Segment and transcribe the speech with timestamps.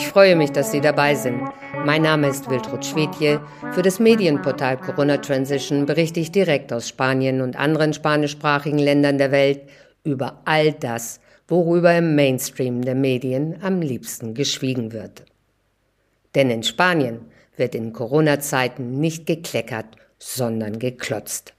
[0.00, 1.42] Ich freue mich, dass Sie dabei sind.
[1.84, 3.38] Mein Name ist Wiltrud Schwedje.
[3.72, 9.30] Für das Medienportal Corona Transition berichte ich direkt aus Spanien und anderen spanischsprachigen Ländern der
[9.30, 9.60] Welt
[10.02, 15.26] über all das, worüber im Mainstream der Medien am liebsten geschwiegen wird.
[16.34, 17.26] Denn in Spanien
[17.58, 21.52] wird in Corona-Zeiten nicht gekleckert, sondern geklotzt.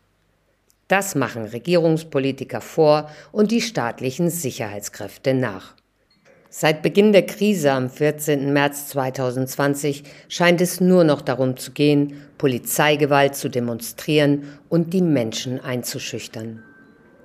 [0.88, 5.76] Das machen Regierungspolitiker vor und die staatlichen Sicherheitskräfte nach.
[6.54, 8.52] Seit Beginn der Krise am 14.
[8.52, 15.62] März 2020 scheint es nur noch darum zu gehen, Polizeigewalt zu demonstrieren und die Menschen
[15.62, 16.62] einzuschüchtern.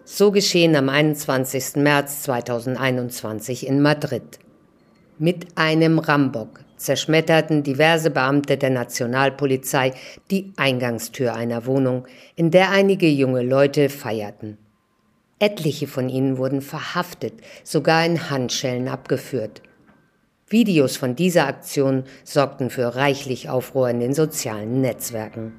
[0.05, 1.75] So geschehen am 21.
[1.75, 4.39] März 2021 in Madrid.
[5.19, 9.93] Mit einem Rambock zerschmetterten diverse Beamte der Nationalpolizei
[10.31, 14.57] die Eingangstür einer Wohnung, in der einige junge Leute feierten.
[15.39, 19.63] Etliche von ihnen wurden verhaftet, sogar in Handschellen abgeführt.
[20.49, 25.53] Videos von dieser Aktion sorgten für reichlich Aufruhr in den sozialen Netzwerken.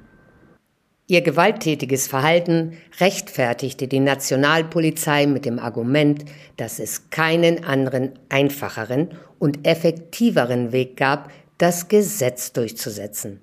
[1.06, 6.24] Ihr gewalttätiges Verhalten rechtfertigte die Nationalpolizei mit dem Argument,
[6.56, 13.40] dass es keinen anderen einfacheren und effektiveren Weg gab, das Gesetz durchzusetzen.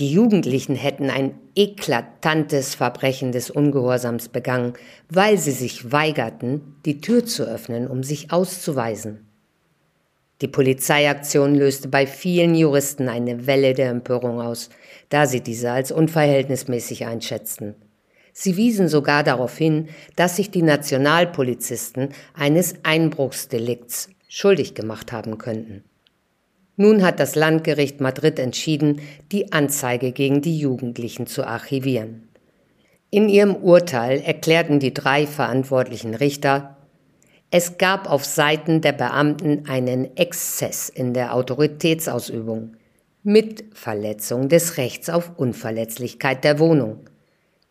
[0.00, 4.72] Die Jugendlichen hätten ein eklatantes Verbrechen des Ungehorsams begangen,
[5.08, 9.28] weil sie sich weigerten, die Tür zu öffnen, um sich auszuweisen.
[10.40, 14.68] Die Polizeiaktion löste bei vielen Juristen eine Welle der Empörung aus,
[15.10, 17.76] da sie diese als unverhältnismäßig einschätzten.
[18.32, 25.84] Sie wiesen sogar darauf hin, dass sich die Nationalpolizisten eines Einbruchsdelikts schuldig gemacht haben könnten.
[26.76, 32.28] Nun hat das Landgericht Madrid entschieden, die Anzeige gegen die Jugendlichen zu archivieren.
[33.10, 36.76] In ihrem Urteil erklärten die drei verantwortlichen Richter,
[37.50, 42.72] es gab auf Seiten der Beamten einen Exzess in der Autoritätsausübung
[43.22, 47.08] mit Verletzung des Rechts auf Unverletzlichkeit der Wohnung.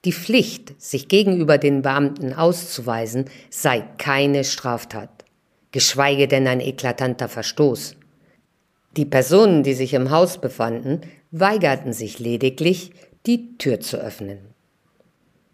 [0.06, 5.25] Die Pflicht, sich gegenüber den Beamten auszuweisen, sei keine Straftat,
[5.74, 7.97] geschweige denn ein eklatanter Verstoß.
[8.96, 12.92] Die Personen, die sich im Haus befanden, weigerten sich lediglich,
[13.26, 14.38] die Tür zu öffnen.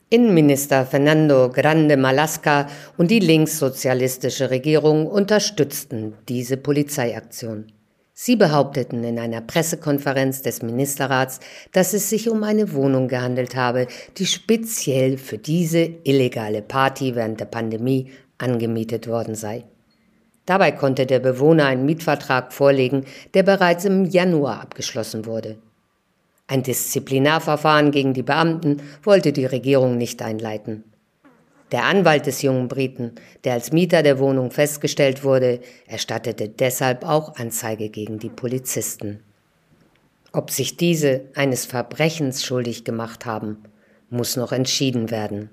[0.10, 2.68] Innenminister Fernando Grande Malasca
[2.98, 7.72] und die linkssozialistische Regierung unterstützten diese Polizeiaktion.
[8.14, 11.40] Sie behaupteten in einer Pressekonferenz des Ministerrats,
[11.72, 17.40] dass es sich um eine Wohnung gehandelt habe, die speziell für diese illegale Party während
[17.40, 19.64] der Pandemie angemietet worden sei.
[20.50, 23.06] Dabei konnte der Bewohner einen Mietvertrag vorlegen,
[23.36, 25.60] der bereits im Januar abgeschlossen wurde.
[26.48, 30.86] Ein Disziplinarverfahren gegen die Beamten wollte die Regierung nicht einleiten.
[31.72, 33.12] Der Anwalt des jungen Briten,
[33.44, 39.20] der als Mieter der Wohnung festgestellt wurde, erstattete deshalb auch Anzeige gegen die Polizisten.
[40.34, 43.60] Ob sich diese eines Verbrechens schuldig gemacht haben,
[44.10, 45.52] muss noch entschieden werden.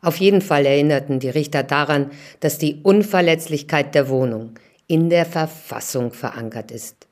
[0.00, 2.10] Auf jeden Fall erinnerten die Richter daran,
[2.40, 4.54] dass die Unverletzlichkeit der Wohnung
[4.86, 7.08] in der Verfassung verankert ist.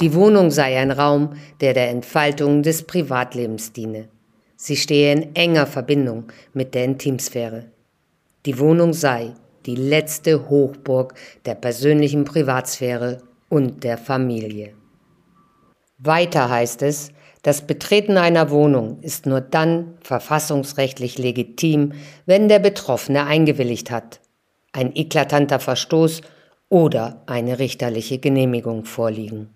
[0.00, 4.08] Die Wohnung sei ein Raum, der der Entfaltung des Privatlebens diene.
[4.56, 6.24] Sie stehe in enger Verbindung
[6.54, 7.66] mit der Intimsphäre.
[8.46, 9.34] Die Wohnung sei
[9.66, 11.14] die letzte Hochburg
[11.44, 13.18] der persönlichen Privatsphäre
[13.50, 14.72] und der Familie.
[15.98, 17.12] Weiter heißt es,
[17.42, 21.92] das Betreten einer Wohnung ist nur dann verfassungsrechtlich legitim,
[22.26, 24.20] wenn der Betroffene eingewilligt hat,
[24.72, 26.20] ein eklatanter Verstoß
[26.68, 29.48] oder eine richterliche Genehmigung vorliegen.